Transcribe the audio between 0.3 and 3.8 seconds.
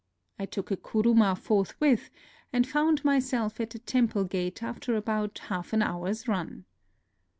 I took a kuruma forthwith, and found myself at the